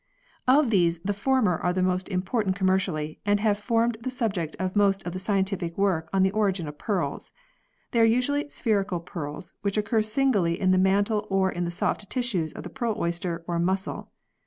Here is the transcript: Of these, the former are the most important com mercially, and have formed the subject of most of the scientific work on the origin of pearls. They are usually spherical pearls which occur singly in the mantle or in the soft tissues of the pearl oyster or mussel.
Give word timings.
Of 0.47 0.71
these, 0.71 0.97
the 0.97 1.13
former 1.13 1.59
are 1.59 1.73
the 1.73 1.83
most 1.83 2.09
important 2.09 2.55
com 2.55 2.69
mercially, 2.69 3.19
and 3.23 3.39
have 3.39 3.59
formed 3.59 3.97
the 4.01 4.09
subject 4.09 4.55
of 4.57 4.75
most 4.75 5.05
of 5.05 5.13
the 5.13 5.19
scientific 5.19 5.77
work 5.77 6.09
on 6.11 6.23
the 6.23 6.31
origin 6.31 6.67
of 6.67 6.79
pearls. 6.79 7.31
They 7.91 7.99
are 7.99 8.03
usually 8.03 8.49
spherical 8.49 8.99
pearls 8.99 9.53
which 9.61 9.77
occur 9.77 10.01
singly 10.01 10.59
in 10.59 10.71
the 10.71 10.79
mantle 10.79 11.27
or 11.29 11.51
in 11.51 11.65
the 11.65 11.69
soft 11.69 12.09
tissues 12.09 12.51
of 12.51 12.63
the 12.63 12.69
pearl 12.71 12.95
oyster 12.99 13.45
or 13.47 13.59
mussel. 13.59 14.09